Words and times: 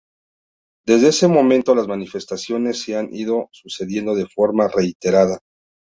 Desde 0.83 1.09
ese 1.09 1.27
momento 1.27 1.75
las 1.75 1.87
manifestaciones 1.87 2.81
se 2.81 2.97
han 2.97 3.13
ido 3.13 3.49
sucediendo 3.51 4.15
de 4.15 4.25
forma 4.25 4.67
reiterada. 4.67 5.37